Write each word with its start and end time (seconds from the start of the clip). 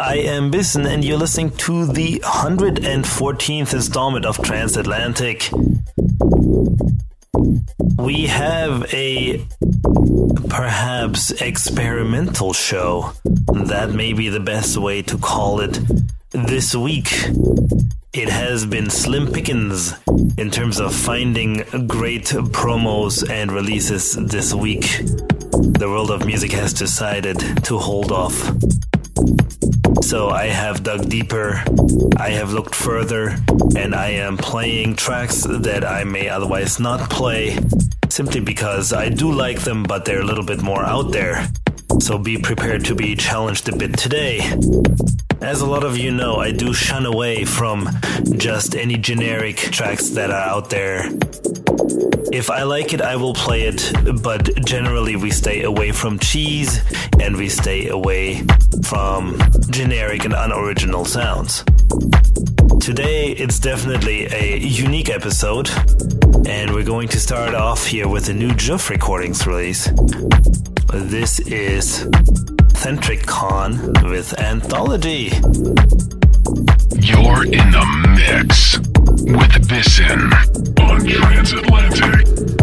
I 0.00 0.18
am 0.18 0.52
Bissen, 0.52 0.86
and 0.86 1.04
you're 1.04 1.18
listening 1.18 1.50
to 1.56 1.84
the 1.84 2.20
114th 2.20 3.74
installment 3.74 4.26
of 4.26 4.40
Transatlantic. 4.40 5.50
We 7.96 8.26
have 8.26 8.94
a 8.94 9.44
perhaps 10.48 11.32
experimental 11.42 12.52
show. 12.52 13.12
That 13.24 13.90
may 13.90 14.12
be 14.12 14.28
the 14.28 14.38
best 14.38 14.76
way 14.76 15.02
to 15.02 15.18
call 15.18 15.58
it 15.58 15.80
this 16.30 16.76
week. 16.76 17.08
It 18.12 18.28
has 18.28 18.66
been 18.66 18.90
slim 18.90 19.32
pickings 19.32 19.94
in 20.38 20.52
terms 20.52 20.78
of 20.78 20.94
finding 20.94 21.64
great 21.88 22.26
promos 22.26 23.28
and 23.28 23.50
releases 23.50 24.14
this 24.14 24.54
week. 24.54 25.00
The 25.00 25.88
world 25.88 26.12
of 26.12 26.24
music 26.24 26.52
has 26.52 26.72
decided 26.72 27.40
to 27.64 27.78
hold 27.78 28.12
off. 28.12 28.52
So 30.02 30.28
I 30.30 30.46
have 30.46 30.82
dug 30.82 31.08
deeper, 31.08 31.62
I 32.16 32.30
have 32.30 32.52
looked 32.52 32.74
further, 32.74 33.36
and 33.76 33.94
I 33.94 34.08
am 34.10 34.36
playing 34.36 34.96
tracks 34.96 35.42
that 35.42 35.84
I 35.84 36.04
may 36.04 36.28
otherwise 36.28 36.80
not 36.80 37.10
play 37.10 37.58
simply 38.08 38.40
because 38.40 38.92
I 38.92 39.08
do 39.08 39.30
like 39.30 39.60
them, 39.60 39.82
but 39.82 40.04
they're 40.04 40.20
a 40.20 40.24
little 40.24 40.44
bit 40.44 40.62
more 40.62 40.84
out 40.84 41.12
there. 41.12 41.46
So 42.00 42.18
be 42.18 42.38
prepared 42.38 42.84
to 42.86 42.94
be 42.94 43.16
challenged 43.16 43.68
a 43.68 43.76
bit 43.76 43.96
today. 43.98 44.40
As 45.40 45.60
a 45.60 45.66
lot 45.66 45.84
of 45.84 45.96
you 45.96 46.10
know, 46.10 46.36
I 46.36 46.52
do 46.52 46.72
shun 46.72 47.06
away 47.06 47.44
from 47.44 47.88
just 48.36 48.74
any 48.74 48.96
generic 48.96 49.56
tracks 49.56 50.10
that 50.10 50.30
are 50.30 50.48
out 50.48 50.70
there. 50.70 51.10
If 52.32 52.50
I 52.50 52.62
like 52.64 52.92
it, 52.92 53.00
I 53.00 53.16
will 53.16 53.34
play 53.34 53.62
it, 53.62 53.92
but 54.22 54.64
generally 54.64 55.16
we 55.16 55.30
stay 55.30 55.62
away 55.62 55.92
from 55.92 56.18
cheese 56.18 56.80
and 57.20 57.36
we 57.36 57.48
stay 57.48 57.88
away 57.88 58.42
from 58.84 59.40
generic 59.70 60.24
and 60.24 60.34
unoriginal 60.34 61.04
sounds. 61.04 61.64
Today, 62.80 63.32
it's 63.32 63.58
definitely 63.58 64.26
a 64.32 64.56
unique 64.58 65.10
episode, 65.10 65.68
and 66.46 66.72
we're 66.72 66.84
going 66.84 67.08
to 67.08 67.20
start 67.20 67.54
off 67.54 67.84
here 67.84 68.08
with 68.08 68.28
a 68.28 68.32
new 68.34 68.50
Juff 68.50 68.88
Recordings 68.88 69.46
release. 69.46 69.90
This 70.92 71.40
is 71.40 72.08
Centric 72.74 73.26
Con 73.26 73.92
with 74.04 74.38
Anthology. 74.40 75.30
You're 77.00 77.44
in 77.44 77.70
the 77.70 77.84
mix 78.16 78.78
with 78.78 79.68
Bissen 79.68 80.32
on 80.80 81.06
Transatlantic. 81.06 82.57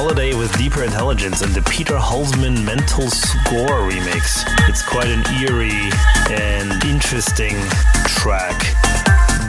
Holiday 0.00 0.32
with 0.32 0.56
Deeper 0.56 0.84
Intelligence 0.84 1.42
and 1.42 1.52
the 1.52 1.62
Peter 1.62 1.96
Holzman 1.96 2.64
Mental 2.64 3.10
Score 3.10 3.90
remix. 3.90 4.44
It's 4.68 4.80
quite 4.80 5.08
an 5.08 5.24
eerie 5.42 5.90
and 6.30 6.70
interesting 6.84 7.56
track. 8.06 8.56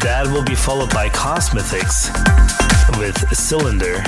That 0.02 0.28
will 0.34 0.44
be 0.44 0.56
followed 0.56 0.90
by 0.90 1.10
Cosmetics 1.10 2.10
with 2.98 3.16
Cylinder. 3.32 4.02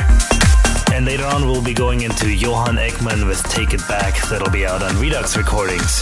And 0.92 1.06
later 1.06 1.26
on, 1.26 1.46
we'll 1.46 1.62
be 1.62 1.76
going 1.76 2.02
into 2.02 2.34
Johan 2.34 2.78
Ekman 2.78 3.28
with 3.28 3.44
Take 3.44 3.76
It 3.76 3.88
Back, 3.88 4.28
that'll 4.28 4.50
be 4.50 4.66
out 4.66 4.82
on 4.82 4.98
Redux 4.98 5.38
Recordings. 5.38 6.02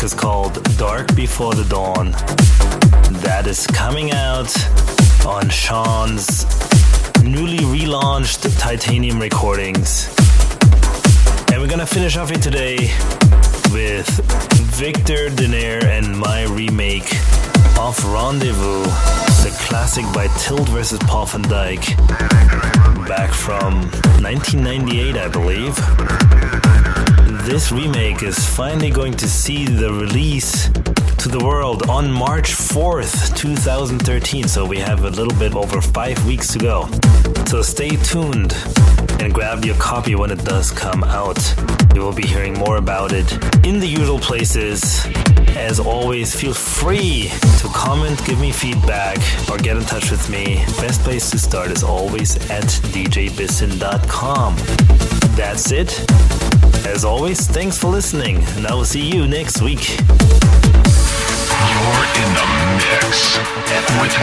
Track 0.00 0.12
is 0.12 0.18
called 0.18 0.78
Dark 0.78 1.14
Before 1.14 1.52
the 1.52 1.64
Dawn. 1.64 2.12
That 3.20 3.46
is 3.46 3.66
coming 3.66 4.12
out 4.12 4.50
on 5.26 5.50
Sean's 5.50 6.46
newly 7.22 7.58
relaunched 7.58 8.58
Titanium 8.58 9.20
Recordings. 9.20 10.08
And 11.52 11.60
we're 11.60 11.68
gonna 11.68 11.84
finish 11.84 12.16
off 12.16 12.30
here 12.30 12.38
today 12.38 12.76
with 13.72 14.08
Victor 14.72 15.28
Dinaire 15.28 15.84
and 15.84 16.18
my 16.18 16.44
remake 16.44 17.12
of 17.78 18.02
Rendezvous, 18.02 18.84
the 19.44 19.54
classic 19.60 20.06
by 20.14 20.28
Tilt 20.38 20.66
vs. 20.70 20.98
Paul 21.00 21.26
van 21.26 21.42
Dyk, 21.42 21.84
back 23.06 23.34
from 23.34 23.82
1998, 24.22 25.16
I 25.18 25.28
believe 25.28 26.89
this 27.42 27.70
remake 27.70 28.22
is 28.22 28.38
finally 28.44 28.90
going 28.90 29.12
to 29.14 29.28
see 29.28 29.64
the 29.64 29.92
release 29.92 30.68
to 31.18 31.28
the 31.28 31.42
world 31.44 31.88
on 31.88 32.10
March 32.10 32.52
4th, 32.52 33.36
2013. 33.36 34.48
So 34.48 34.66
we 34.66 34.78
have 34.78 35.04
a 35.04 35.10
little 35.10 35.38
bit 35.38 35.54
over 35.54 35.80
five 35.80 36.24
weeks 36.26 36.48
to 36.54 36.58
go. 36.58 36.88
So 37.46 37.62
stay 37.62 37.90
tuned 37.90 38.54
and 39.20 39.32
grab 39.32 39.64
your 39.64 39.76
copy 39.76 40.14
when 40.14 40.30
it 40.30 40.44
does 40.44 40.70
come 40.70 41.04
out. 41.04 41.38
You 41.94 42.02
will 42.02 42.12
be 42.12 42.26
hearing 42.26 42.54
more 42.54 42.76
about 42.76 43.12
it 43.12 43.32
in 43.66 43.80
the 43.80 43.86
usual 43.86 44.18
places. 44.18 45.06
As 45.56 45.78
always, 45.78 46.34
feel 46.34 46.54
free 46.54 47.30
to 47.60 47.68
comment, 47.68 48.24
give 48.24 48.40
me 48.40 48.50
feedback, 48.50 49.18
or 49.50 49.58
get 49.58 49.76
in 49.76 49.84
touch 49.84 50.10
with 50.10 50.28
me. 50.30 50.64
Best 50.80 51.02
place 51.02 51.30
to 51.30 51.38
start 51.38 51.70
is 51.70 51.82
always 51.82 52.36
at 52.50 52.64
djbissen.com. 52.64 54.56
That's 55.36 55.70
it. 55.70 56.39
As 56.86 57.04
always, 57.04 57.46
thanks 57.46 57.78
for 57.78 57.88
listening, 57.88 58.42
and 58.56 58.66
I 58.66 58.74
will 58.74 58.84
see 58.84 59.00
you 59.00 59.26
next 59.28 59.60
week. 59.62 59.88
You're 59.88 60.06
in 62.16 62.34
the 62.34 62.46
mix 62.76 63.38
with 64.00 64.14